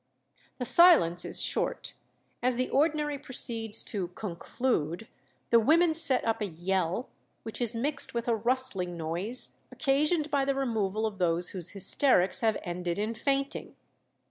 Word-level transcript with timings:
"The 0.57 0.65
silence 0.65 1.23
is 1.25 1.39
short. 1.43 1.93
As 2.41 2.55
the 2.55 2.71
ordinary 2.71 3.19
proceeds 3.19 3.83
'to 3.83 4.07
conclude,' 4.15 5.07
the 5.51 5.59
women 5.59 5.93
set 5.93 6.25
up 6.25 6.41
a 6.41 6.47
yell, 6.47 7.09
which 7.43 7.61
is 7.61 7.75
mixed 7.75 8.15
with 8.15 8.27
a 8.27 8.35
rustling 8.35 8.97
noise, 8.97 9.57
occasioned 9.71 10.31
by 10.31 10.43
the 10.43 10.55
removal 10.55 11.05
of 11.05 11.19
those 11.19 11.49
whose 11.49 11.69
hysterics 11.77 12.39
have 12.39 12.57
ended 12.63 12.97
in 12.97 13.13
fainting. 13.13 13.75